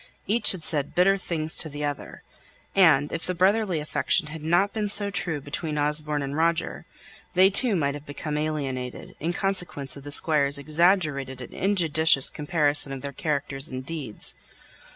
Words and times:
Each 0.25 0.51
had 0.53 0.63
said 0.63 0.95
bitter 0.95 1.15
things 1.15 1.55
to 1.57 1.69
the 1.69 1.85
other; 1.85 2.23
and, 2.73 3.13
if 3.13 3.23
the 3.27 3.35
brotherly 3.35 3.79
affection 3.79 4.29
had 4.29 4.41
not 4.41 4.73
been 4.73 4.89
so 4.89 5.11
true 5.11 5.39
between 5.39 5.77
Osborne 5.77 6.23
and 6.23 6.35
Roger, 6.35 6.87
they 7.35 7.51
too 7.51 7.75
might 7.75 7.93
have 7.93 8.07
become 8.07 8.35
alienated, 8.35 9.15
in 9.19 9.31
consequence 9.31 9.95
of 9.95 10.03
the 10.03 10.11
Squire's 10.11 10.57
exaggerated 10.57 11.39
and 11.39 11.53
injudicious 11.53 12.31
comparison 12.31 12.91
of 12.91 13.01
their 13.03 13.13
characters 13.13 13.69
and 13.69 13.85
deeds. 13.85 14.33